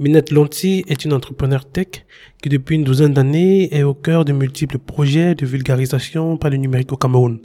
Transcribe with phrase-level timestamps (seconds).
[0.00, 2.04] Minette Lonti est une entrepreneur tech
[2.42, 6.56] qui depuis une douzaine d'années est au cœur de multiples projets de vulgarisation par le
[6.56, 7.38] numérique au Cameroun.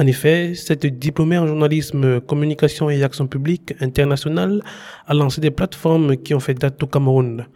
[0.00, 4.62] En effet, cette diplômée en journalisme, communication et action publique internationale
[5.06, 7.46] a lancé des plateformes qui ont fait date au Cameroun.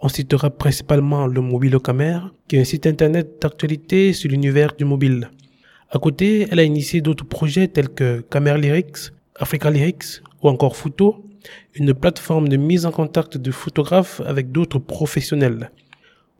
[0.00, 4.74] On citera principalement le Mobile au Camer, qui est un site internet d'actualité sur l'univers
[4.78, 5.28] du mobile.
[5.90, 10.76] À côté, elle a initié d'autres projets tels que Camer Lyrics, Africa Lyrics ou encore
[10.76, 11.25] Photo,
[11.74, 15.70] une plateforme de mise en contact de photographes avec d'autres professionnels.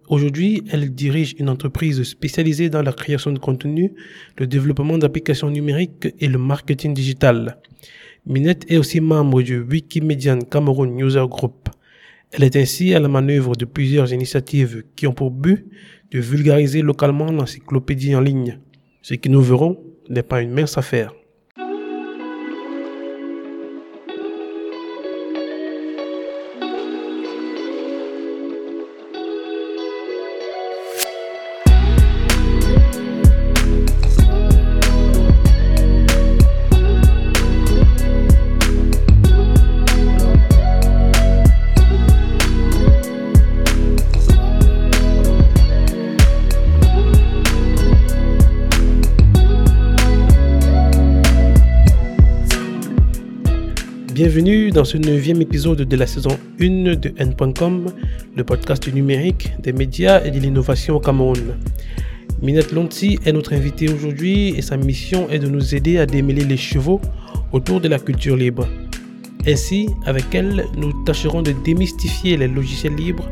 [0.09, 3.93] Aujourd'hui, elle dirige une entreprise spécialisée dans la création de contenu,
[4.39, 7.59] le développement d'applications numériques et le marketing digital.
[8.25, 11.69] Minette est aussi membre du Wikimedian Cameroun User Group.
[12.33, 15.67] Elle est ainsi à la manœuvre de plusieurs initiatives qui ont pour but
[16.13, 18.61] de vulgariser localement l'encyclopédie en ligne.
[19.03, 19.79] Ce que nous verrons
[20.09, 21.13] n'est pas une mince affaire.
[54.77, 57.87] Dans ce neuvième épisode de la saison 1 de N.com,
[58.37, 61.57] le podcast numérique, des médias et de l'innovation au Cameroun.
[62.43, 66.45] Minette Lonti est notre invitée aujourd'hui et sa mission est de nous aider à démêler
[66.45, 67.01] les chevaux
[67.53, 68.69] autour de la culture libre.
[69.47, 73.31] Ainsi, avec elle, nous tâcherons de démystifier les logiciels libres,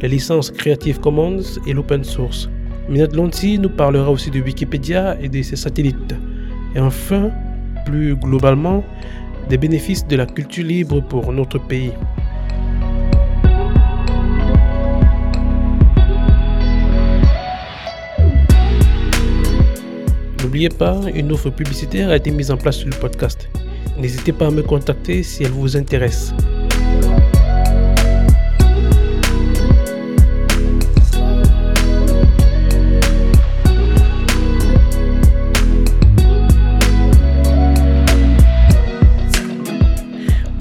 [0.00, 2.48] les licences Creative Commons et l'open source.
[2.88, 6.14] Minette Lonti nous parlera aussi de Wikipédia et de ses satellites.
[6.74, 7.30] Et enfin,
[7.84, 8.82] plus globalement,
[9.48, 11.92] des bénéfices de la culture libre pour notre pays.
[20.42, 23.48] N'oubliez pas, une offre publicitaire a été mise en place sur le podcast.
[23.98, 26.32] N'hésitez pas à me contacter si elle vous intéresse.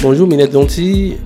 [0.07, 1.17] Bonjour Minette Donti,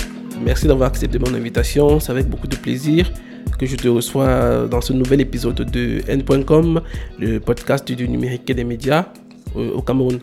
[0.41, 1.99] merci d'avoir accepté mon invitation.
[1.99, 3.11] C'est avec beaucoup de plaisir
[3.59, 6.79] que je te reçois dans ce nouvel épisode de N.com,
[7.19, 9.07] le podcast du numérique et des médias
[9.53, 10.21] au Cameroun.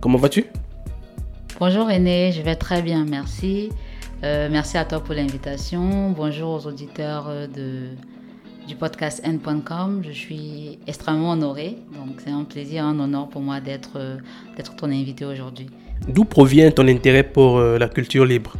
[0.00, 0.44] Comment vas-tu?
[1.58, 3.70] Bonjour René, je vais très bien, merci.
[4.22, 6.12] Euh, merci à toi pour l'invitation.
[6.12, 7.88] Bonjour aux auditeurs euh, de,
[8.68, 10.02] du podcast N.com.
[10.06, 14.18] Je suis extrêmement honorée, donc c'est un plaisir, un honneur pour moi d'être euh,
[14.78, 15.66] ton invité aujourd'hui.
[16.08, 18.54] D'où provient ton intérêt pour euh, la culture libre?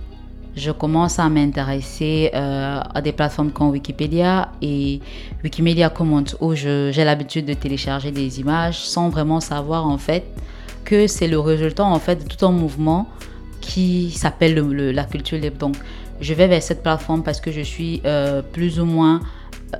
[0.56, 5.00] Je commence à m'intéresser euh, à des plateformes comme Wikipédia et
[5.44, 10.24] Wikimedia Commons où j'ai l'habitude de télécharger des images sans vraiment savoir en fait
[10.84, 13.06] que c'est le résultat en fait de tout un mouvement
[13.60, 14.54] qui s'appelle
[14.94, 15.58] la culture libre.
[15.58, 15.76] Donc
[16.22, 19.20] je vais vers cette plateforme parce que je suis euh, plus ou moins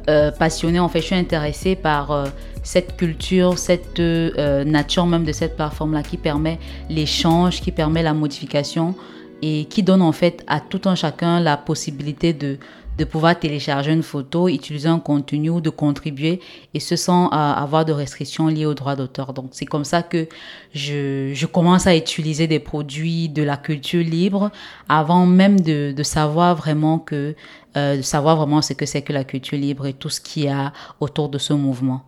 [0.09, 2.27] euh, passionnée, en fait, je suis intéressée par euh,
[2.63, 6.59] cette culture, cette euh, nature même de cette plateforme-là qui permet
[6.91, 8.95] l'échange, qui permet la modification
[9.43, 12.59] et qui donne en fait à tout un chacun la possibilité de,
[12.97, 16.41] de pouvoir télécharger une photo, utiliser un contenu ou de contribuer
[16.75, 19.33] et ce sans avoir de restrictions liées aux droits d'auteur.
[19.33, 20.29] Donc c'est comme ça que
[20.75, 24.51] je, commence à utiliser des produits de la culture libre
[24.89, 27.35] avant même de, de savoir vraiment que
[27.77, 30.45] euh, de savoir vraiment ce que c'est que la culture libre et tout ce qu'il
[30.45, 32.03] y a autour de ce mouvement.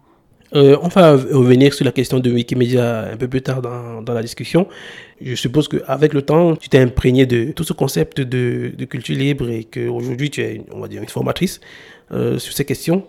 [0.54, 4.14] Euh, on va revenir sur la question de Wikimedia un peu plus tard dans, dans
[4.14, 4.66] la discussion.
[5.20, 9.16] Je suppose qu'avec le temps, tu t'es imprégné de tout ce concept de, de culture
[9.16, 11.60] libre et qu'aujourd'hui, tu es, on va dire, une formatrice
[12.12, 13.04] euh, sur ces questions.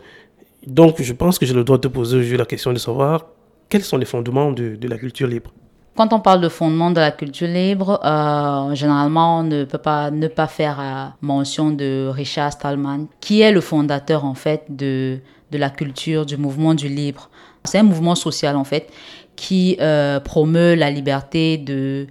[0.67, 3.27] Donc, je pense que j'ai le droit de te poser la question de savoir
[3.69, 5.51] quels sont les fondements de, de la culture libre.
[5.95, 10.11] Quand on parle de fondement de la culture libre, euh, généralement, on ne peut pas
[10.11, 15.19] ne pas faire euh, mention de Richard Stallman, qui est le fondateur en fait de,
[15.51, 17.28] de la culture, du mouvement du libre.
[17.63, 18.89] C'est un mouvement social en fait
[19.35, 22.07] qui euh, promeut la liberté de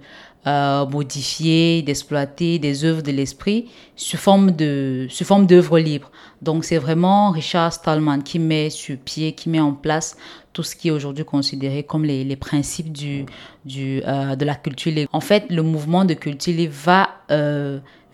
[0.47, 6.11] euh, modifier, d'exploiter des œuvres de l'esprit sous forme d'œuvres libres.
[6.41, 10.17] Donc c'est vraiment Richard Stallman qui met sur pied, qui met en place
[10.53, 13.25] tout ce qui est aujourd'hui considéré comme les, principes du,
[13.65, 15.09] du, euh, de la culture libre.
[15.13, 16.73] En fait, le mouvement de culture libre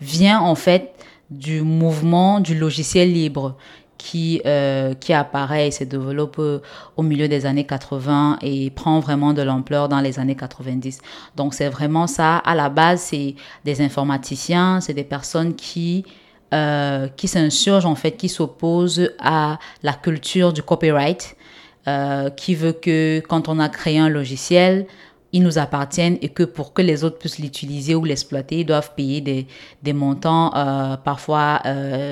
[0.00, 0.92] vient en fait
[1.30, 3.56] du mouvement du logiciel libre
[4.06, 6.40] qui, euh, qui apparaît et se développe
[6.96, 11.00] au milieu des années 80 et prend vraiment de l'ampleur dans les années 90.
[11.34, 12.36] Donc c'est vraiment ça.
[12.36, 16.04] À la base, c'est des informaticiens, c'est des personnes qui
[16.54, 21.36] euh, qui s'insurge en fait, qui s'oppose à la culture du copyright,
[21.88, 24.86] euh, qui veut que quand on a créé un logiciel,
[25.32, 28.92] il nous appartienne et que pour que les autres puissent l'utiliser ou l'exploiter, ils doivent
[28.94, 30.52] payer des, montants
[31.04, 31.60] parfois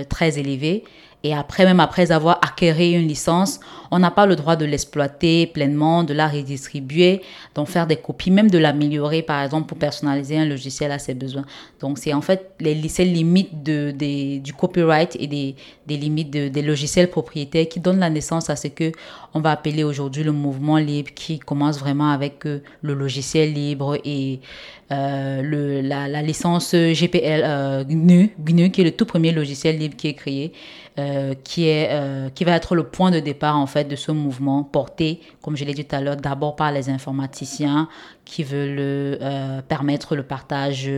[0.08, 0.82] très élevés.
[1.25, 3.59] Et après, même après avoir acquéré une licence,
[3.91, 7.23] on n'a pas le droit de l'exploiter pleinement, de la redistribuer,
[7.55, 11.15] d'en faire des copies, même de l'améliorer, par exemple, pour personnaliser un logiciel à ses
[11.15, 11.47] besoins.
[11.81, 15.56] Donc, c'est en fait les, limites du copyright et des,
[15.87, 18.93] des limites des logiciels propriétaires qui donnent la naissance à ce que
[19.32, 23.99] on va appeler aujourd'hui le mouvement libre, qui commence vraiment avec euh, le logiciel libre
[24.05, 24.41] et
[24.94, 29.96] euh, le, la, licence GPL euh, GNU, GNU, qui est le tout premier logiciel libre
[29.96, 30.52] qui est créé.
[30.96, 31.91] Euh, qui, est,
[32.37, 35.64] qui va être le point de départ en fait de ce mouvement porté, comme je
[35.64, 37.88] l'ai dit tout à l'heure, d'abord par les informaticiens
[38.25, 39.19] qui veulent
[39.67, 40.88] permettre le partage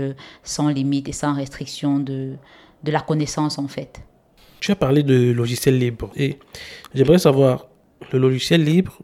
[0.42, 2.34] sans limite et sans restriction de,
[2.84, 4.02] de la connaissance en fait.
[4.60, 6.38] Tu as parlé de logiciel libre et
[6.94, 7.66] j'aimerais savoir,
[8.12, 8.98] le logiciel libre,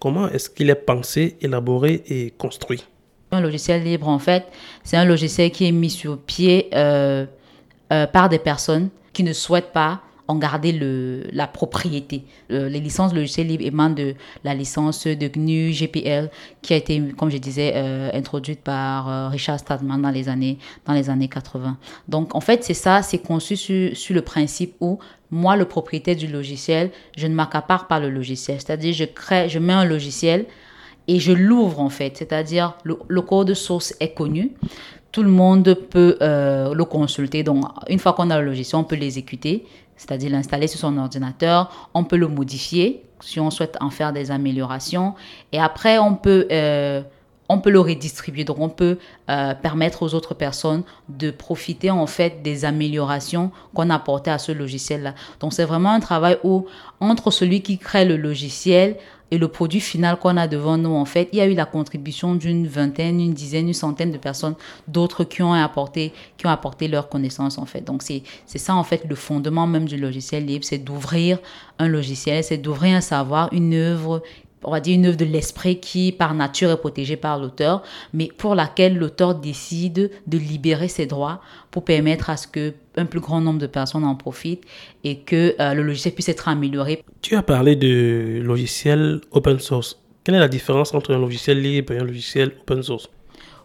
[0.00, 2.84] comment est-ce qu'il est pensé, élaboré et construit?
[3.32, 4.46] Un logiciel libre, en fait,
[4.84, 10.02] c'est un logiciel qui est mis sur pied par des personnes qui ne souhaitent pas
[10.28, 10.72] en garder
[11.32, 12.24] la propriété.
[12.50, 14.14] Euh, les licences logicielles libres émanent de
[14.44, 16.30] la licence de GNU GPL
[16.62, 20.58] qui a été, comme je disais, euh, introduite par euh, Richard Stadtman dans les années,
[20.86, 21.76] dans les années 80.
[22.08, 24.98] Donc, en fait, c'est ça, c'est conçu sur, sur, le principe où
[25.30, 28.60] moi, le propriétaire du logiciel, je ne m'accapare pas le logiciel.
[28.60, 30.46] C'est-à-dire, je crée, je mets un logiciel
[31.08, 32.16] et je l'ouvre en fait.
[32.16, 34.52] C'est-à-dire, le, code source est connu
[35.12, 37.42] tout le monde peut euh, le consulter.
[37.42, 41.90] Donc, une fois qu'on a le logiciel, on peut l'exécuter, c'est-à-dire l'installer sur son ordinateur.
[41.94, 45.14] On peut le modifier si on souhaite en faire des améliorations.
[45.52, 47.02] Et après, on peut, euh,
[47.48, 48.44] on peut le redistribuer.
[48.44, 48.98] Donc, on peut
[49.30, 54.38] euh, permettre aux autres personnes de profiter en fait des améliorations qu'on a apportées à
[54.38, 55.14] ce logiciel-là.
[55.40, 56.66] Donc, c'est vraiment un travail où,
[57.00, 58.96] entre celui qui crée le logiciel,
[59.32, 61.64] et le produit final qu'on a devant nous, en fait, il y a eu la
[61.64, 64.56] contribution d'une vingtaine, une dizaine, une centaine de personnes,
[64.86, 66.54] d'autres qui ont apporté, qui ont
[66.90, 67.80] leurs connaissances, en fait.
[67.80, 71.38] Donc, c'est, c'est ça, en fait, le fondement même du logiciel libre, c'est d'ouvrir
[71.78, 74.22] un logiciel, c'est d'ouvrir un savoir, une œuvre
[74.64, 77.82] on va dire une œuvre de l'esprit qui par nature est protégée par l'auteur,
[78.12, 83.06] mais pour laquelle l'auteur décide de libérer ses droits pour permettre à ce que un
[83.06, 84.64] plus grand nombre de personnes en profitent
[85.04, 87.02] et que euh, le logiciel puisse être amélioré.
[87.22, 89.98] Tu as parlé de logiciel open source.
[90.24, 93.08] Quelle est la différence entre un logiciel libre et un logiciel open source?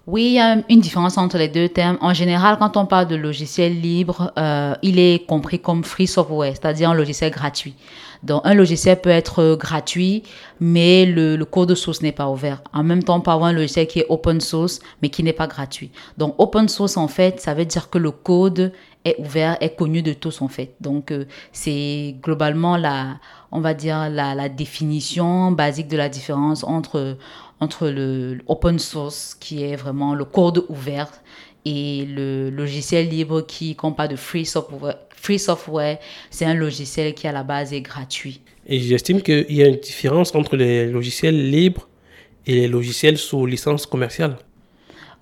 [0.07, 1.97] Oui, il y a une différence entre les deux termes.
[1.99, 6.53] En général, quand on parle de logiciel libre, euh, il est compris comme free software,
[6.53, 7.75] c'est-à-dire un logiciel gratuit.
[8.23, 10.23] Donc, un logiciel peut être gratuit,
[10.59, 12.61] mais le, code source n'est pas ouvert.
[12.73, 15.33] En même temps, on peut avoir un logiciel qui est open source, mais qui n'est
[15.33, 15.91] pas gratuit.
[16.17, 18.73] Donc, open source, en fait, ça veut dire que le code
[19.05, 20.75] est ouvert, est connu de tous, en fait.
[20.81, 23.17] Donc, euh, c'est globalement la,
[23.51, 27.17] on va dire, la définition basique de la différence entre
[27.59, 31.09] entre le open source, qui est vraiment le code ouvert,
[31.65, 34.97] et le logiciel libre qui compte pas de free software.
[35.15, 35.97] Free software,
[36.29, 38.41] c'est un logiciel qui à la base est gratuit.
[38.67, 41.87] Et j'estime qu'il y a une différence entre les logiciels libres
[42.45, 44.37] et les logiciels sous licence commerciale.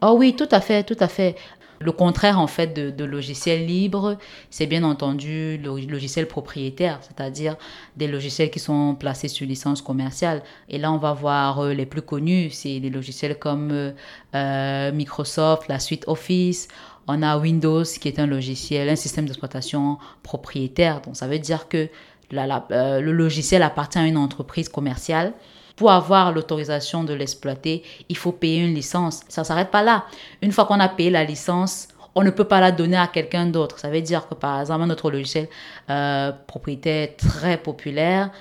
[0.01, 1.35] Oh oui, tout à fait, tout à fait.
[1.79, 4.17] Le contraire, en fait, de, logiciels libres,
[4.49, 7.55] c'est bien entendu le logiciel propriétaire, c'est-à-dire
[7.97, 10.41] des logiciels qui sont placés sur licence commerciale.
[10.69, 13.91] Et là, on va voir euh, les plus connus, c'est des logiciels comme euh,
[14.35, 16.67] euh, Microsoft, la suite Office.
[17.07, 21.01] On a Windows, qui est un logiciel, un système d'exploitation propriétaire.
[21.01, 21.87] Donc, ça veut dire que
[22.31, 25.33] le logiciel appartient à une entreprise commerciale
[25.75, 29.21] pour avoir l'autorisation de l'exploiter, il faut payer une licence.
[29.27, 30.05] Ça ne s'arrête pas là.
[30.41, 33.45] Une fois qu'on a payé la licence, on ne peut pas la donner à quelqu'un
[33.45, 33.77] d'autre.
[33.77, 35.49] Ça veut dire que par exemple, notre logiciel
[35.89, 38.31] euh, propriétaire très populaire,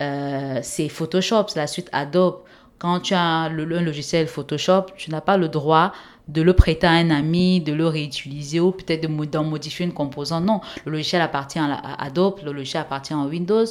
[0.00, 2.38] euh, c'est Photoshop, c'est la suite Adobe.
[2.78, 5.92] Quand tu as le, un logiciel Photoshop, tu n'as pas le droit
[6.28, 10.44] de le prêter à un ami, de le réutiliser ou peut-être d'en modifier une composante.
[10.44, 13.66] Non, le logiciel appartient à, Adobe, le logiciel appartient à Windows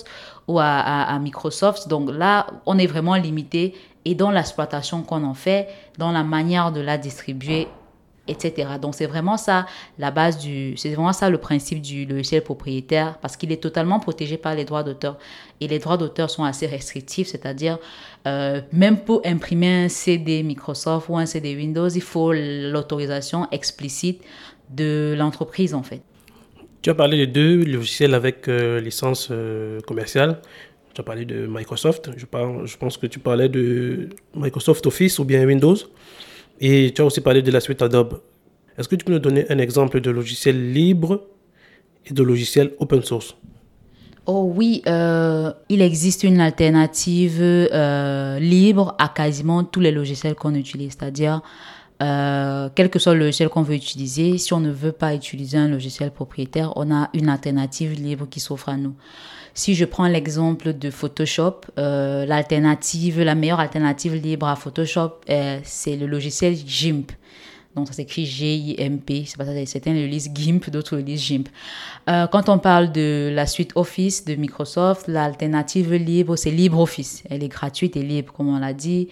[0.47, 1.87] ou à, Microsoft.
[1.87, 6.71] Donc là, on est vraiment limité et dans l'exploitation qu'on en fait, dans la manière
[6.71, 7.67] de la distribuer
[8.27, 8.69] etc.
[8.81, 9.65] Donc c'est vraiment ça
[9.99, 13.99] la base du, c'est vraiment ça le principe du logiciel propriétaire parce qu'il est totalement
[13.99, 15.17] protégé par les droits d'auteur
[15.59, 17.79] et les droits d'auteur sont assez restrictifs, c'est-à-dire
[18.25, 24.21] euh, même pour imprimer un CD Microsoft ou un CD Windows, il faut l'autorisation explicite
[24.69, 26.01] de l'entreprise en fait.
[26.81, 30.41] Tu as parlé de deux logiciels avec euh, licence euh, commerciale.
[30.93, 32.11] Tu as parlé de Microsoft.
[32.17, 32.25] Je,
[32.77, 35.77] pense que tu parlais de Microsoft Office ou bien Windows.
[36.59, 38.21] Et tu as aussi parlé de la suite Adobe.
[38.77, 41.27] Est-ce que tu peux nous donner un exemple de logiciel libre
[42.05, 43.35] et de logiciels open source?
[44.25, 50.55] Oh oui, euh, il existe une alternative euh, libre à quasiment tous les logiciels qu'on
[50.55, 51.41] utilise, c'est-à-dire
[52.01, 55.57] euh, quel que soit le logiciel qu'on veut utiliser, si on ne veut pas utiliser
[55.57, 58.95] un logiciel propriétaire, on a une alternative libre qui s'offre à nous.
[59.53, 65.11] Si je prends l'exemple de Photoshop, l'alternative, la meilleure alternative libre à Photoshop,
[65.63, 67.11] c'est le logiciel GIMP.
[67.75, 69.25] Donc ça s'écrit G-I-M-P.
[69.65, 71.49] Certains le lisent GIMP, d'autres le lisent GIMP.
[72.09, 77.23] Euh, quand on parle de la suite Office de Microsoft, l'alternative libre, c'est LibreOffice.
[77.29, 79.09] Elle est gratuite et libre, comme on l'a dit.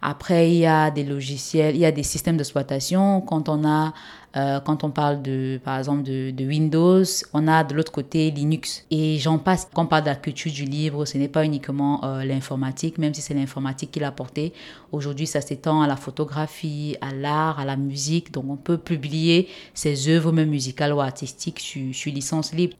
[0.00, 3.20] Après, il y a des logiciels, il y a des systèmes d'exploitation.
[3.22, 3.94] Quand on a,
[4.36, 8.84] euh, quand on parle de, par exemple, de, Windows, on a de l'autre côté Linux.
[8.90, 9.68] Et j'en passe.
[9.72, 13.14] Quand on parle de la culture du libre, ce n'est pas uniquement euh, l'informatique, même
[13.14, 14.52] si c'est l'informatique qui l'a porté.
[14.92, 18.32] Aujourd'hui, ça s'étend à la photographie, à l'art, à la musique.
[18.32, 22.76] Donc, on peut publier ses œuvres, même musicales ou artistiques, sur, sur licence libre.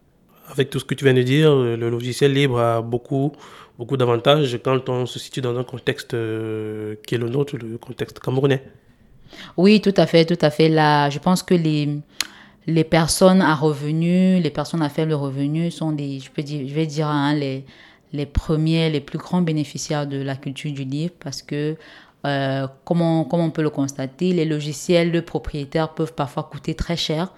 [0.49, 3.33] Avec tout ce que tu viens de dire, le logiciel libre a beaucoup
[3.79, 7.79] beaucoup d'avantages quand on se situe dans un contexte euh, qui est le nôtre, le
[7.79, 8.63] contexte camerounais.
[9.57, 10.69] Oui, tout à fait, tout à fait.
[10.69, 11.99] Là, je pense que les,
[12.67, 16.75] les personnes à revenus, les personnes à faible revenu sont des, je, peux dire, je
[16.75, 17.65] vais dire, hein, les,
[18.13, 21.77] les premiers, les plus grands bénéficiaires de la culture du livre parce que,
[22.27, 26.97] euh, comme, on, on peut le constater, les logiciels, le propriétaire peuvent parfois coûter très
[26.97, 27.33] cher.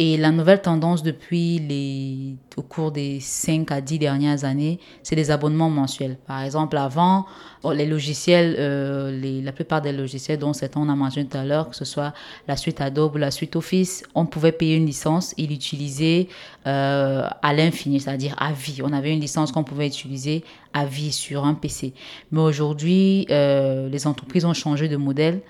[0.00, 5.16] Et la nouvelle tendance depuis les, au cours des 5 à 10 dernières années, c'est
[5.16, 6.16] des abonnements mensuels.
[6.24, 7.26] Par exemple, avant,
[7.74, 11.68] les logiciels, euh, les, la plupart des logiciels dont on a mentionné tout à l'heure,
[11.68, 12.14] que ce soit
[12.46, 16.28] la suite Adobe ou la suite Office, on pouvait payer une licence et l'utiliser
[16.68, 18.80] euh, à l'infini, c'est-à-dire à vie.
[18.84, 21.92] On avait une licence qu'on pouvait utiliser à vie sur un PC.
[22.30, 25.40] Mais aujourd'hui, euh, les entreprises ont changé de modèle.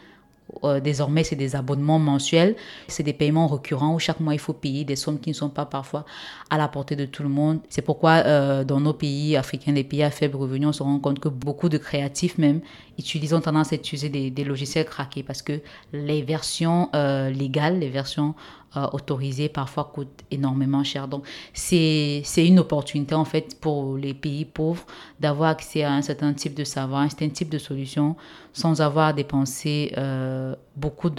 [0.64, 2.56] Euh, désormais, c'est des abonnements mensuels,
[2.88, 5.50] c'est des paiements récurrents où chaque mois il faut payer des sommes qui ne sont
[5.50, 6.04] pas parfois
[6.50, 7.60] à la portée de tout le monde.
[7.68, 10.98] C'est pourquoi euh, dans nos pays africains, les pays à faible revenu, on se rend
[10.98, 12.60] compte que beaucoup de créatifs même
[12.98, 15.60] utilisent, ont tendance à utiliser des, logiciels craqués parce que
[15.92, 18.34] les versions euh, légales, les versions
[18.76, 21.08] euh, autorisés parfois coûtent énormément cher.
[21.08, 21.24] Donc,
[21.54, 24.84] c'est une opportunité en fait pour les pays pauvres
[25.20, 28.14] d'avoir accès à un certain type de savoir, un certain type de solution
[28.52, 31.10] sans avoir dépensé euh, beaucoup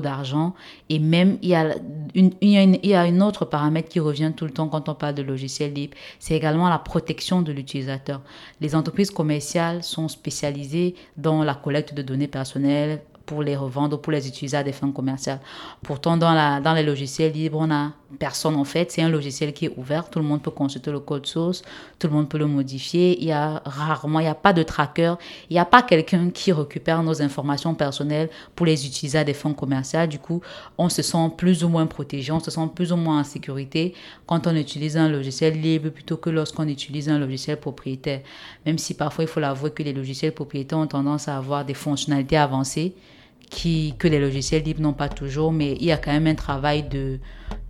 [0.00, 0.54] d'argent.
[0.88, 1.76] Et même, il y, a
[2.14, 4.50] une, il, y a une, il y a un autre paramètre qui revient tout le
[4.50, 8.20] temps quand on parle de logiciels libres, c'est également la protection de l'utilisateur.
[8.60, 13.98] Les entreprises commerciales sont spécialisées dans la collecte de données personnelles, pour les revendre ou
[13.98, 15.40] pour les utiliser à des fins commerciales.
[15.82, 18.90] Pourtant, dans, les logiciels libres, on a personne en fait.
[18.92, 20.08] C'est un logiciel qui est ouvert.
[20.08, 21.62] Tout le monde peut consulter le code source.
[21.98, 23.18] Tout le monde peut le modifier.
[23.20, 25.14] Il y a rarement, il n'y a pas de tracker.
[25.50, 29.34] Il n'y a pas quelqu'un qui récupère nos informations personnelles pour les utiliser à des
[29.34, 30.08] fins commerciales.
[30.08, 30.40] Du coup,
[30.78, 32.32] on se sent plus ou moins protégé.
[32.32, 33.94] On se sent plus ou moins en sécurité
[34.26, 38.20] quand on utilise un logiciel libre plutôt que lorsqu'on utilise un logiciel propriétaire.
[38.64, 41.74] Même si parfois, il faut l'avouer que les logiciels propriétaires ont tendance à avoir des
[41.74, 42.94] fonctionnalités avancées
[43.50, 46.88] que les logiciels libres n'ont pas toujours, mais il y a quand même un travail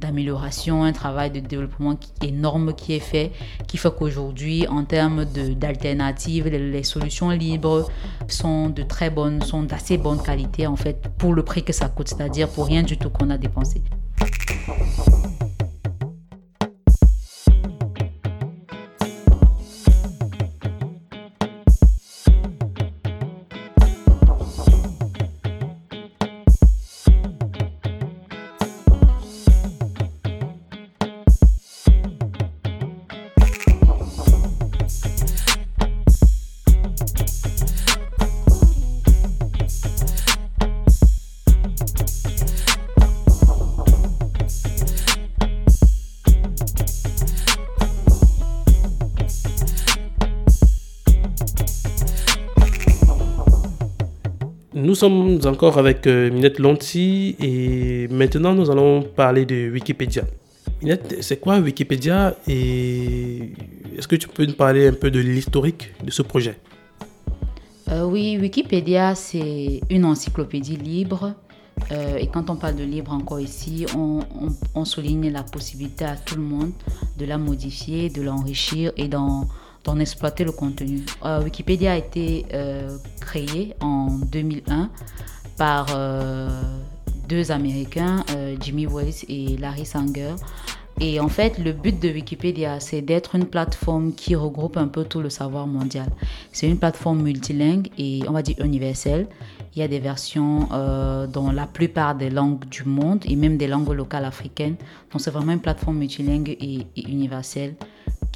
[0.00, 3.32] d'amélioration, un travail de développement énorme qui est fait,
[3.66, 7.88] qui fait qu'aujourd'hui, en termes d'alternatives, les, les, solutions libres
[8.28, 11.88] sont de très bonnes, sont d'assez bonne qualité en fait, pour le prix que ça
[11.88, 13.82] coûte, c'est-à-dire pour rien du tout qu'on a dépensé.
[54.96, 60.24] Sommes encore avec euh, Minette Lonti et maintenant nous allons parler de Wikipédia.
[60.82, 63.52] Minette, c'est quoi Wikipédia et
[63.96, 66.58] est-ce que tu peux nous parler un peu de l'historique de ce projet?
[67.90, 71.34] Euh, Oui, Wikipédia, c'est une encyclopédie libre.
[71.92, 76.36] Euh, et quand on parle de libre encore ici, on, souligne la possibilité à tout
[76.36, 76.72] le monde
[77.18, 79.46] de la modifier, de l'enrichir et d'en
[79.86, 81.02] d'en exploiter le contenu.
[81.24, 84.90] Euh, Wikipédia a été euh, créé en 2001
[85.56, 86.50] par euh,
[87.28, 88.24] deux Américains,
[88.60, 90.34] Jimmy Wales et Larry Sanger.
[90.98, 95.04] Et en fait, le but de Wikipédia, c'est d'être une plateforme qui regroupe un peu
[95.04, 96.08] tout le savoir mondial.
[96.52, 99.26] C'est une plateforme multilingue et on va dire universelle.
[99.74, 103.58] Il y a des versions euh, dans la plupart des langues du monde et même
[103.58, 104.76] des langues locales africaines.
[105.12, 107.74] Donc c'est vraiment une plateforme multilingue et, universelle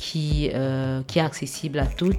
[0.00, 2.16] qui, euh, qui est accessible à toutes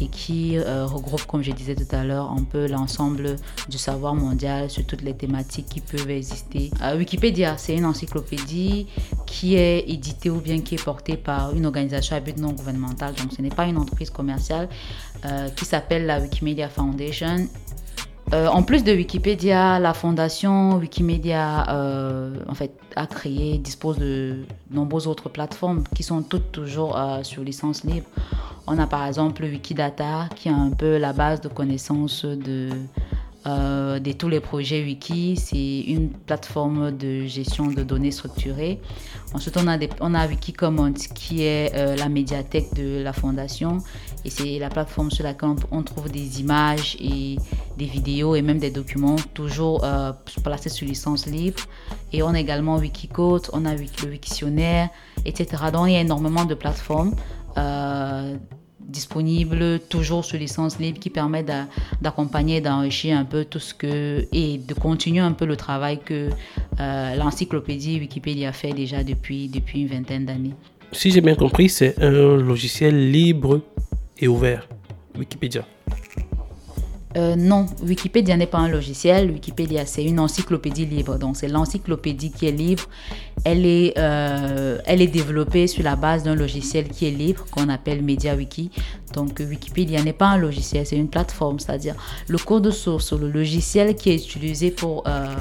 [0.00, 3.36] et qui euh, regroupe, comme je disais tout à l'heure, un peu l'ensemble
[3.68, 6.70] du savoir mondial sur toutes les thématiques qui peuvent exister.
[6.82, 8.86] Euh, Wikipédia, c'est une encyclopédie
[9.26, 13.14] qui est éditée ou bien qui est portée par une organisation à but non gouvernemental.
[13.14, 14.68] Donc, ce n'est pas une entreprise commerciale
[15.56, 17.48] qui s'appelle la Wikimedia Foundation
[18.32, 21.66] en plus de Wikipédia, la fondation Wikimedia
[22.48, 27.84] en fait, a créé, dispose de nombreuses autres plateformes qui sont toutes toujours sur licence
[27.84, 28.06] libre.
[28.66, 32.68] On a par exemple Wikidata qui est un peu la base de connaissances de,
[33.46, 35.36] euh, de tous les projets Wiki.
[35.36, 38.80] C'est une plateforme de gestion de données structurées.
[39.34, 43.78] Ensuite, on a, des, on a qui est euh, la médiathèque de la fondation.
[44.24, 47.36] Et c'est la plateforme sur laquelle on, trouve des images et
[47.76, 50.12] des vidéos et même des documents toujours euh,
[50.42, 51.62] placés sous licence libre.
[52.12, 54.88] Et on a également Wikicode, on a le Wiktionnaire,
[55.24, 55.64] etc.
[55.72, 57.14] Donc il y a énormément de plateformes.
[58.86, 61.44] Euh, disponible toujours sur licence libre qui permet
[62.00, 66.30] d'accompagner, d'enrichir un peu tout ce que et de continuer un peu le travail que
[66.80, 70.54] euh, l'encyclopédie Wikipédia fait déjà depuis, depuis une vingtaine d'années.
[70.92, 73.60] Si j'ai bien compris, c'est un logiciel libre
[74.18, 74.68] et ouvert,
[75.18, 75.66] Wikipédia.
[77.16, 79.30] Euh, non, Wikipédia n'est pas un logiciel.
[79.30, 81.16] Wikipédia, c'est une encyclopédie libre.
[81.18, 82.84] Donc, c'est l'encyclopédie qui est libre.
[83.44, 87.68] Elle est, euh, elle est développée sur la base d'un logiciel qui est libre, qu'on
[87.68, 88.70] appelle MediaWiki.
[89.14, 91.58] Donc, Wikipédia n'est pas un logiciel, c'est une plateforme.
[91.58, 91.94] C'est-à-dire,
[92.28, 95.34] le code source, le logiciel qui est utilisé pour, euh,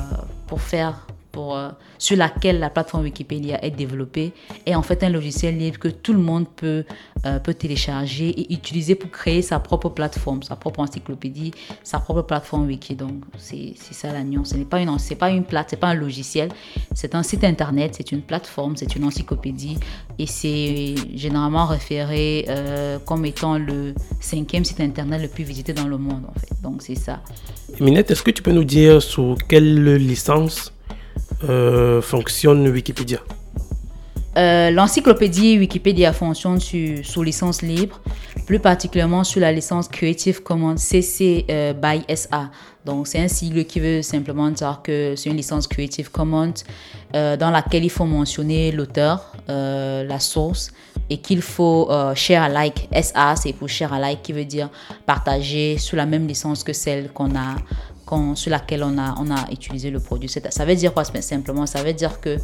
[0.48, 1.06] pour faire
[1.38, 4.34] euh, sur laquelle la plateforme Wikipédia est développée
[4.66, 6.84] est en fait un logiciel libre que tout le monde peut,
[7.26, 11.52] euh, peut télécharger et utiliser pour créer sa propre plateforme, sa propre encyclopédie,
[11.84, 12.96] sa propre plateforme wiki.
[12.96, 14.26] Donc c'est ça la.
[14.44, 16.50] Ce n'est pas une c'est pas une plate, c'est pas un logiciel,
[16.94, 19.78] c'est un site internet, c'est une plateforme, c'est une encyclopédie
[20.18, 25.88] et c'est généralement référé euh, comme étant le cinquième site internet le plus visité dans
[25.88, 26.24] le monde.
[26.64, 27.22] Donc c'est ça.
[27.80, 30.72] Minette, est-ce que tu peux nous dire sous quelle licence
[31.44, 33.20] euh, fonctionne Wikipédia
[34.38, 38.00] euh, L'encyclopédie Wikipédia fonctionne sur, sous licence libre,
[38.46, 42.50] plus particulièrement sur la licence Creative Commons CC euh, by SA.
[42.86, 46.54] Donc, c'est un sigle qui veut simplement dire que c'est une licence Creative Commons
[47.14, 50.72] dans laquelle il faut mentionner l'auteur, la source
[51.10, 52.88] et qu'il faut share alike.
[53.02, 54.70] SA, c'est pour share alike qui veut dire
[55.08, 57.56] partager sous la même licence que celle qu'on a
[58.36, 60.30] sur laquelle on a, on a utilisé le produit.
[60.30, 62.38] Ça veut dire quoi simplement Ça veut dire que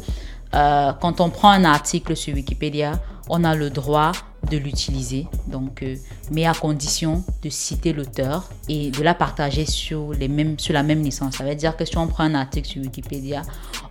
[0.54, 4.12] euh, quand on prend un article sur Wikipédia, on a le droit
[4.50, 5.94] de l'utiliser, euh,
[6.30, 10.82] mais à condition de citer l'auteur et de la partager sur, les mêmes, sur la
[10.82, 11.36] même licence.
[11.36, 13.42] Ça veut dire que si on prend un article sur Wikipédia,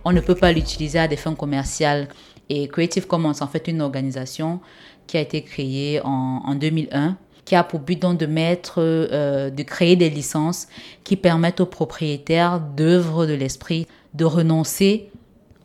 [0.04, 2.08] on ne peut pas l'utiliser à des fins commerciales.
[2.48, 4.60] Et Creative Commons, en fait, une organisation
[5.06, 9.50] qui a été créée en, en 2001 qui a pour but donc de mettre, euh,
[9.50, 10.68] de créer des licences
[11.04, 15.10] qui permettent aux propriétaires d'œuvres de l'esprit de renoncer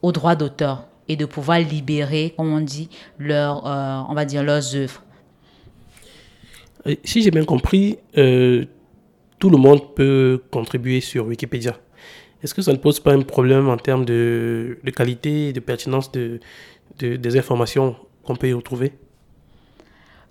[0.02, 4.44] aux droits d'auteur et de pouvoir libérer, comme on dit, leur, euh, on va dire
[4.44, 5.04] leurs œuvres.
[7.04, 8.66] Si j'ai bien compris, euh,
[9.40, 11.78] tout le monde peut contribuer sur Wikipédia.
[12.44, 16.12] Est-ce que ça ne pose pas un problème en termes de, qualité et de pertinence
[16.12, 16.40] de
[17.00, 18.94] des informations qu'on peut y retrouver?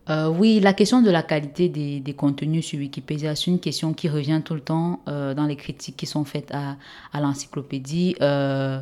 [0.09, 4.09] Euh, oui, la question de la qualité des, contenus sur Wikipédia, c'est une question qui
[4.09, 6.77] revient tout le temps euh, dans les critiques qui sont faites à,
[7.21, 8.15] l'encyclopédie.
[8.21, 8.81] Euh,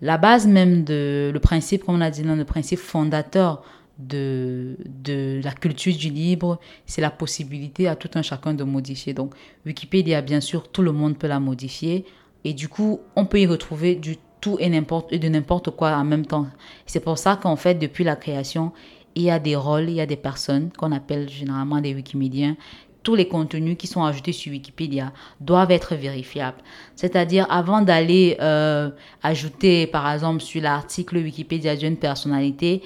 [0.00, 3.62] la base même de le principe, comme on l'a dit, le principe fondateur
[3.98, 9.14] de, de la culture du libre, c'est la possibilité à tout un chacun de modifier.
[9.14, 12.04] Donc, Wikipédia, bien sûr, tout le monde peut la modifier.
[12.42, 14.66] Et du coup, on peut y retrouver du tout et,
[15.10, 16.48] et de n'importe quoi en même temps.
[16.86, 18.72] C'est pour ça qu'en fait, depuis la création,
[19.14, 22.56] il y a des rôles, il y a des personnes qu'on appelle généralement des Wikimédiens.
[23.02, 26.56] Tous les contenus qui sont ajoutés sur Wikipédia doivent être vérifiables.
[26.96, 28.90] C'est-à-dire, avant d'aller euh,
[29.22, 32.82] ajouter, par exemple, sur l'article Wikipédia d'une personnalité,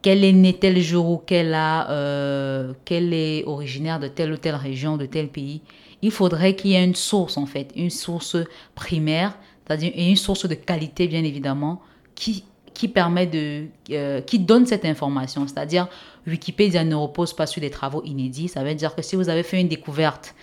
[0.00, 4.36] qu'elle est née tel jour ou qu'elle a, euh, qu'elle est originaire de telle ou
[4.36, 5.60] telle région, de tel pays,
[6.02, 8.36] il faudrait qu'il y ait une source en fait, une source
[8.74, 11.82] primaire, c'est-à-dire une source de qualité bien évidemment,
[12.14, 12.44] qui
[12.78, 15.48] qui permet de, euh, qui donne cette information.
[15.48, 15.88] C'est-à-dire,
[16.28, 18.46] Wikipédia ne repose pas sur des travaux inédits.
[18.46, 20.36] Ça veut dire que si vous avez fait une découverte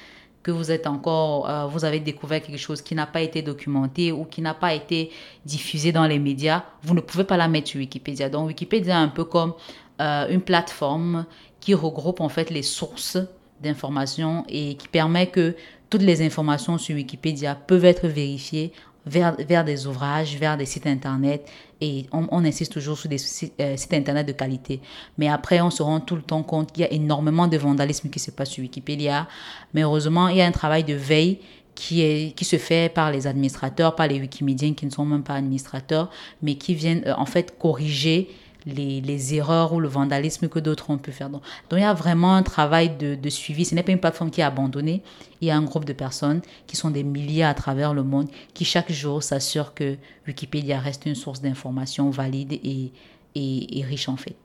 [0.43, 4.11] que vous êtes encore, euh, vous avez découvert quelque chose qui n'a pas été documenté
[4.11, 5.11] ou qui n'a pas été
[5.45, 8.27] diffusé dans les médias, vous ne pouvez pas la mettre sur Wikipédia.
[8.27, 9.53] Donc Wikipédia est un peu comme
[10.01, 11.25] euh, une plateforme
[11.61, 13.17] qui regroupe en fait les sources
[13.61, 15.55] d'informations et qui permet que
[15.89, 18.73] toutes les informations sur Wikipédia peuvent être vérifiées
[19.05, 21.47] vers, vers des ouvrages, vers des sites internet
[21.81, 23.17] et on, insiste toujours sur des
[23.59, 24.79] euh, sites, internet de qualité.
[25.17, 28.09] Mais après, on se rend tout le temps compte qu'il y a énormément de vandalisme
[28.09, 29.27] qui se passe sur Wikipédia.
[29.73, 31.39] Mais heureusement, il y a un travail de veille
[31.75, 35.23] qui, est, qui se fait par les administrateurs, par les Wikimédiens qui ne sont même
[35.23, 36.09] pas administrateurs,
[36.41, 38.29] mais qui viennent euh, en fait corriger
[38.65, 41.29] les, erreurs ou le vandalisme que d'autres ont pu faire.
[41.29, 43.65] Donc, il y a vraiment un travail de, suivi.
[43.65, 45.01] Ce n'est pas une plateforme qui est abandonnée.
[45.41, 48.27] Il y a un groupe de personnes qui sont des milliers à travers le monde
[48.53, 49.97] qui chaque jour s'assurent que
[50.27, 52.91] Wikipédia reste une source d'information valide et,
[53.35, 54.35] et, riche en fait.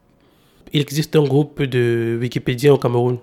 [0.72, 3.18] Il existe un groupe de Wikipédia au Cameroun.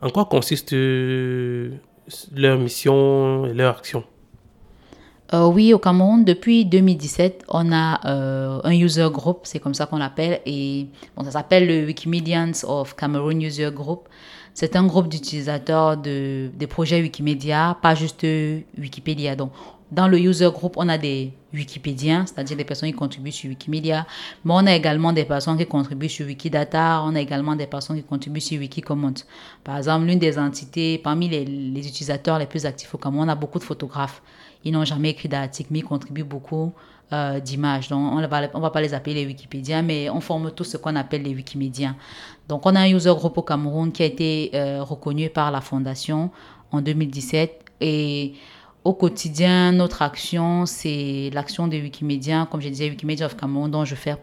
[0.00, 1.70] En quoi consiste euh,
[2.34, 4.04] leur mission et leur action?
[5.34, 9.86] Euh, oui, au Cameroun, depuis 2017, on a euh, un user group, c'est comme ça
[9.86, 14.08] qu'on l'appelle, et bon, ça s'appelle le Wikimedians of Cameroon User Group.
[14.54, 18.26] C'est un groupe d'utilisateurs de, des projets Wikimedia, pas juste
[18.76, 19.34] Wikipédia.
[19.34, 19.52] Donc,
[19.92, 24.06] dans le user group, on a des Wikipédiens, c'est-à-dire des personnes qui contribuent sur Wikimedia,
[24.44, 27.96] mais on a également des personnes qui contribuent sur Wikidata, on a également des personnes
[27.96, 29.14] qui contribuent sur Wikicommons.
[29.62, 33.32] Par exemple, l'une des entités, parmi les, les, utilisateurs les plus actifs au Cameroun, on
[33.32, 34.22] a beaucoup de photographes.
[34.64, 36.72] Ils n'ont jamais écrit d'article, mais ils contribuent beaucoup
[37.12, 37.88] euh, d'images.
[37.88, 40.96] Donc, on ne va, pas les appeler les Wikipédiens, mais on forme tous ce qu'on
[40.96, 41.96] appelle les Wikimédiens.
[42.48, 45.60] Donc, on a un user group au Cameroun qui a été euh, reconnu par la
[45.60, 46.30] Fondation
[46.70, 47.64] en 2017.
[47.82, 48.34] Et
[48.84, 53.84] au quotidien, notre action, c'est l'action des Wikimédiens, comme je disais, Wikimedia of Cameroun, dont
[53.84, 54.16] je fais,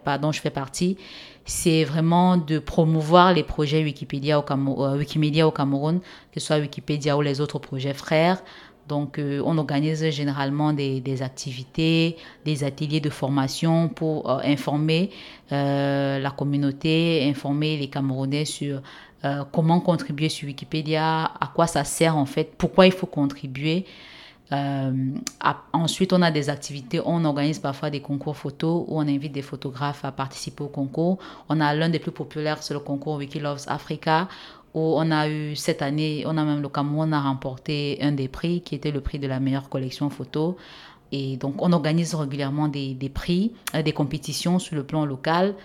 [0.50, 0.98] partie.
[1.46, 6.00] C'est vraiment de promouvoir les projets Wikipédia euh, au Cameroun,
[6.32, 8.44] que ce soit Wikipédia ou les autres projets frères,
[8.90, 15.12] donc, euh, on organise généralement des, activités, des ateliers de formation pour euh, informer
[15.52, 18.82] euh, la communauté, informer les Camerounais sur
[19.52, 23.86] comment contribuer sur Wikipédia, à quoi ça sert en fait, pourquoi il faut contribuer.
[25.74, 29.42] ensuite, on a des activités, on organise parfois des concours photos où on invite des
[29.42, 31.18] photographes à participer au concours.
[31.50, 34.30] On a l'un des plus populaires, c'est le concours Wikiloves Africa,
[34.74, 38.28] où on a eu cette année, on a même le Cameroun a remporté un des
[38.28, 40.58] prix qui était le prix de la meilleure collection photo.
[41.12, 45.56] Et donc on organise régulièrement des, des prix, euh, des compétitions sur le plan local.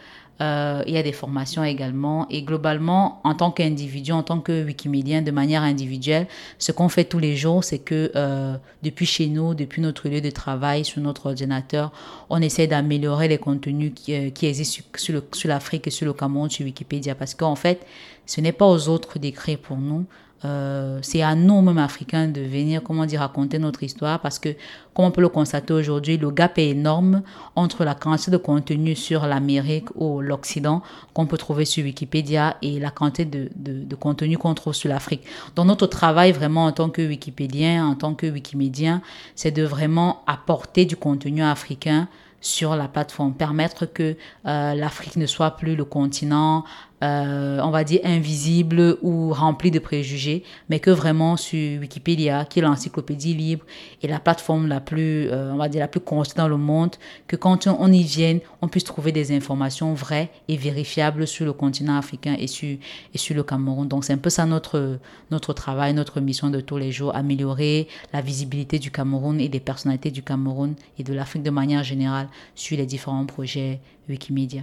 [0.41, 2.27] Euh, il y a des formations également.
[2.29, 6.27] Et globalement, en tant qu'individu, en tant que Wikimédien, de manière individuelle,
[6.59, 10.21] ce qu'on fait tous les jours, c'est que euh, depuis chez nous, depuis notre lieu
[10.21, 11.93] de travail, sur notre ordinateur,
[12.31, 16.13] on essaie d'améliorer les contenus qui, euh, qui existent sur, sur l'Afrique et sur le
[16.13, 17.15] Cameroun, sur Wikipédia.
[17.15, 17.87] Parce qu'en fait,
[18.27, 20.05] ce n'est pas aux autres d'écrire pour nous.
[20.45, 24.51] Euh, c'est à nous, mêmes Africains, de venir, comment dire, raconter notre histoire parce que,
[24.95, 27.23] comme on peut le constater aujourd'hui, le gap est énorme
[27.57, 30.83] entre la quantité de contenu sur l'Amérique ou l'Occident
[31.15, 35.23] qu'on peut trouver sur Wikipédia et la quantité de contenu qu'on trouve sur l'Afrique.
[35.57, 39.03] Donc, notre travail vraiment en tant que Wikipédien, en tant que Wikimédien,
[39.35, 42.09] c'est de vraiment apporter du contenu africain
[42.45, 46.65] sur la plateforme, permettre que euh, l'Afrique ne soit plus le continent
[47.05, 52.61] euh, on va dire, invisible ou rempli de préjugés, mais que vraiment sur Wikipédia, qui
[52.61, 53.65] est l'encyclopédie libre
[54.03, 56.97] et la plateforme la plus, euh, on va dire, la plus constante dans le monde,
[57.27, 61.53] que quand on y vienne, on puisse trouver des informations vraies et vérifiables sur le
[61.53, 62.79] continent africain et sur,
[63.13, 63.87] et sur le Cameroun.
[63.87, 64.99] Donc, c'est un peu ça notre,
[65.31, 69.61] notre travail, notre mission de tous les jours, améliorer la visibilité du Cameroun et des
[69.61, 74.63] personnalités du Cameroun et de l'Afrique de manière générale sur les différents projets Wikimedia.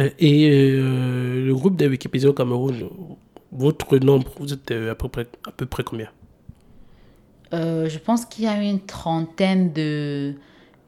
[0.00, 2.88] Euh, et euh, le groupe de Wikipédia au Cameroun,
[3.52, 6.08] votre nombre, vous êtes euh, à peu près, à peu près combien?
[7.50, 10.34] Je pense qu'il y a une trentaine de,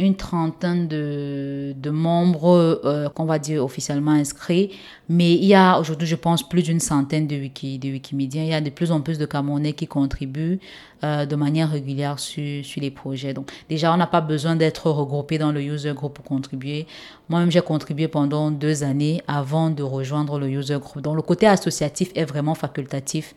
[0.00, 4.70] une trentaine de, de membres euh, qu'on va dire officiellement inscrits,
[5.10, 8.42] mais il y a aujourd'hui, je pense, plus d'une centaine de, wiki, de Wikimédiens.
[8.44, 10.58] Il y a de plus en plus de Camerounais qui contribuent
[11.04, 13.34] euh, de manière régulière sur, sur les projets.
[13.34, 16.86] Donc déjà, on n'a pas besoin d'être regroupé dans le user group pour contribuer.
[17.28, 21.02] Moi-même, j'ai contribué pendant deux années avant de rejoindre le user group.
[21.02, 23.34] Donc le côté associatif est vraiment facultatif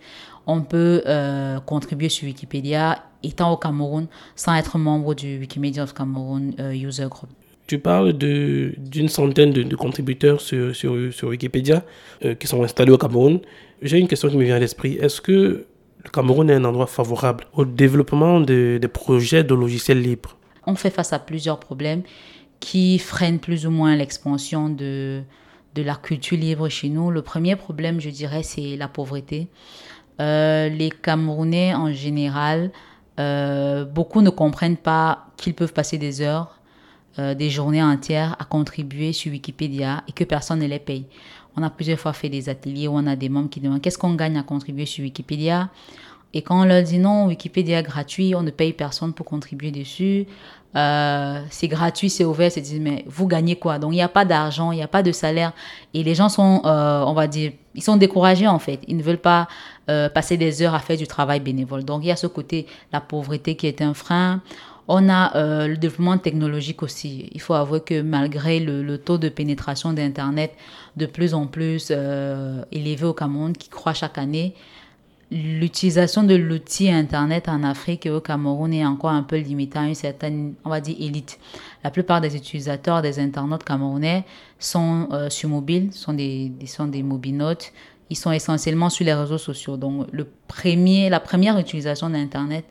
[0.48, 5.94] on peut euh, contribuer sur Wikipédia étant au Cameroun sans être membre du Wikimedia of
[5.94, 7.30] Cameroon euh, User Group.
[7.66, 11.84] Tu parles d'une centaine de, contributeurs sur, sur, Wikipédia
[12.26, 13.40] euh, qui sont installés au Cameroun.
[13.82, 14.96] J'ai une question qui me vient à l'esprit.
[14.96, 15.66] Est-ce que
[16.04, 20.38] le Cameroun est un endroit favorable au développement des projets de logiciels libres?
[20.66, 22.04] On fait face à plusieurs problèmes
[22.60, 25.22] qui freinent plus ou moins l'expansion de,
[25.76, 27.12] de la culture libre chez nous.
[27.12, 29.48] Le premier problème, je dirais, c'est la pauvreté.
[30.20, 32.72] Euh, les Camerounais en général,
[33.20, 36.60] euh, beaucoup ne comprennent pas qu'ils peuvent passer des heures,
[37.20, 41.06] euh, des journées entières à contribuer sur Wikipédia et que personne ne les paye.
[41.56, 43.98] On a plusieurs fois fait des ateliers où on a des membres qui demandent qu'est-ce
[43.98, 45.70] qu'on gagne à contribuer sur Wikipédia.
[46.34, 49.70] Et quand on leur dit non, Wikipédia est gratuit, on ne paye personne pour contribuer
[49.70, 50.26] dessus,
[50.76, 53.78] euh, c'est gratuit, c'est ouvert, c'est dit, mais vous gagnez quoi?
[53.78, 55.54] Donc il n'y a pas d'argent, il n'y a pas de salaire.
[55.94, 58.80] Et les gens sont, euh, on va dire, ils sont découragés en fait.
[58.88, 59.48] Ils ne veulent pas
[59.90, 61.84] euh, passer des heures à faire du travail bénévole.
[61.84, 64.42] Donc il y a ce côté, la pauvreté qui est un frein.
[64.88, 67.30] On a le développement technologique aussi.
[67.32, 70.54] Il faut avouer que malgré le, le taux de pénétration d'Internet
[70.98, 74.56] de plus en plus élevé au Cameroun, qui croît chaque année,
[75.34, 79.88] l'utilisation de l'outil Internet en Afrique et au Cameroun est encore un peu limitée à
[79.88, 81.40] une certaine, on va dire, élite.
[81.84, 84.26] La plupart des utilisateurs des internautes camerounais
[84.60, 87.74] sont euh, sur mobile, sont des, sont des mobinotes.
[88.12, 89.76] Ils sont essentiellement sur les réseaux sociaux.
[89.76, 92.66] Donc, le premier, la première utilisation d'Internet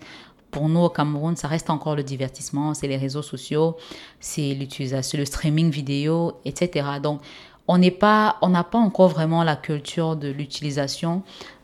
[0.52, 3.76] pour nous au Cameroun, ça reste encore le divertissement, c'est les réseaux sociaux,
[4.20, 6.86] c'est l'utilisation, le streaming vidéo, etc.
[7.02, 7.22] Donc,
[7.68, 11.22] on n'est pas, on n'a pas encore vraiment la culture de l'utilisation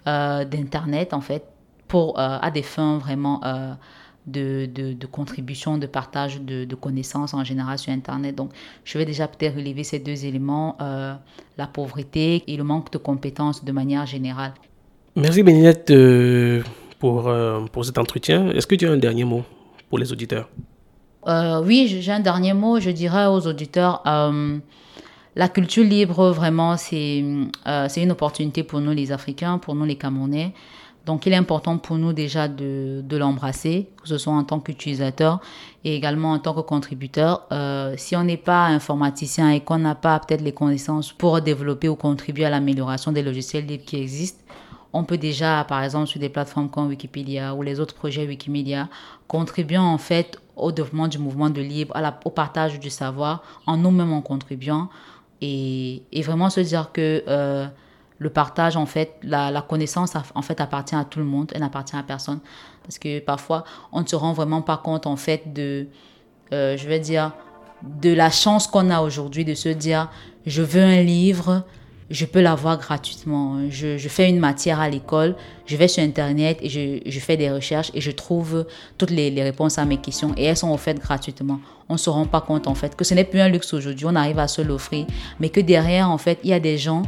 [0.09, 1.45] euh, d'Internet, en fait,
[1.87, 3.75] pour, euh, à des fins vraiment euh,
[4.27, 8.35] de, de, contribution, de partage de, connaissances en général sur Internet.
[8.35, 8.51] Donc,
[8.85, 10.79] je vais déjà peut-être relever ces deux éléments,
[11.59, 14.55] la pauvreté et le manque de compétences de manière générale.
[15.15, 15.93] Merci Béninette
[16.99, 17.31] pour,
[17.73, 18.51] pour cet entretien.
[18.51, 19.45] Est-ce que tu as un dernier mot
[19.91, 20.49] pour les auditeurs?
[21.27, 22.81] Oui, j'ai un dernier mot.
[22.81, 24.03] Je dirais aux auditeurs
[25.39, 26.77] la culture libre, vraiment, euh,
[27.89, 30.53] c'est une opportunité pour nous les Africains, pour nous les Camerounais.
[31.07, 35.41] Donc il est important pour nous déjà de, l'embrasser, que ce soit en tant qu'utilisateur
[35.85, 37.47] et également en tant que contributeur.
[37.53, 41.89] Euh, si on n'est pas informaticien et qu'on n'a pas peut-être les connaissances pour développer
[41.89, 44.43] ou contribuer à l'amélioration des logiciels libres qui existent,
[44.93, 48.89] on peut déjà, par exemple, sur des plateformes comme Wikipédia ou les autres projets Wikimedia,
[49.29, 54.13] contribuer en fait au développement du mouvement de libre, au partage du savoir, en nous-mêmes
[54.13, 54.89] en contribuant,
[55.41, 57.67] et, vraiment se dire que euh,
[58.19, 61.97] le partage, en fait, la, connaissance, en fait, appartient à tout le monde, elle n'appartient
[61.97, 62.41] à personne.
[62.83, 65.87] Parce que parfois, on ne se rend vraiment pas compte, en fait, de,
[66.53, 67.33] euh, je vais dire,
[67.83, 70.11] de la chance qu'on a aujourd'hui de se dire,
[70.47, 71.65] je veux un livre,
[72.11, 73.69] je peux l'avoir gratuitement.
[73.71, 77.91] Je, fais une matière à l'école, je vais sur Internet et je, fais des recherches
[77.95, 78.67] et je trouve
[78.97, 81.61] toutes les, réponses à mes questions et elles sont offertes gratuitement.
[81.89, 84.07] On ne se rend pas compte en fait que ce n'est plus un luxe aujourd'hui,
[84.07, 85.07] on arrive à se l'offrir,
[85.41, 87.03] mais que derrière en fait il y a des gens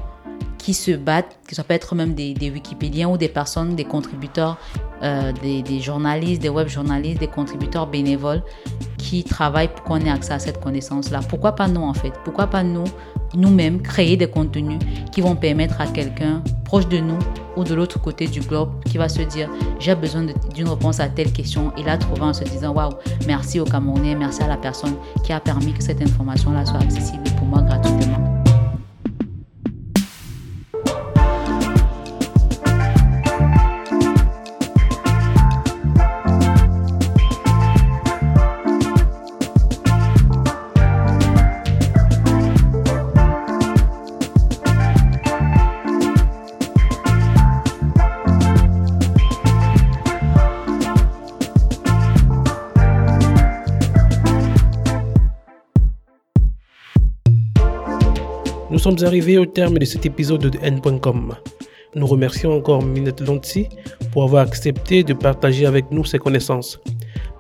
[0.61, 4.59] qui se battent, que ça peut être même des, Wikipédiens ou des personnes, des contributeurs,
[5.03, 8.43] euh, des, journalistes, des web journalistes, des contributeurs bénévoles
[8.99, 11.21] qui travaillent pour qu'on ait accès à cette connaissance-là.
[11.29, 12.13] Pourquoi pas nous en fait?
[12.25, 12.85] Pourquoi pas nous
[13.35, 14.79] nous-mêmes créer des contenus
[15.13, 17.19] qui vont permettre à quelqu'un proche de nous
[17.57, 21.09] ou de l'autre côté du globe qui va se dire j'ai besoin d'une réponse à
[21.09, 22.91] telle question et la trouver en se disant waouh
[23.27, 24.95] merci au Camerounais merci à la personne
[25.25, 28.20] qui a permis que cette information là soit accessible pour moi gratuitement
[58.81, 61.35] Nous sommes arrivés au terme de cet épisode de N.com.
[61.95, 63.69] Nous remercions encore Minette Lonti
[64.11, 66.81] pour avoir accepté de partager avec nous ses connaissances.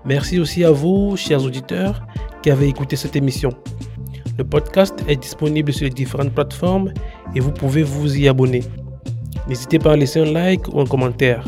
[0.05, 2.07] Merci aussi à vous, chers auditeurs,
[2.43, 3.49] qui avez écouté cette émission.
[4.37, 6.93] Le podcast est disponible sur les différentes plateformes
[7.35, 8.63] et vous pouvez vous y abonner.
[9.49, 11.47] N'hésitez pas à laisser un like ou un commentaire.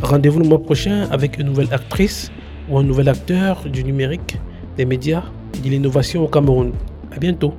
[0.00, 2.30] Rendez-vous le mois prochain avec une nouvelle actrice
[2.70, 4.36] ou un nouvel acteur du numérique,
[4.76, 5.24] des médias
[5.56, 6.70] et de l'innovation au Cameroun.
[7.10, 7.52] À bientôt.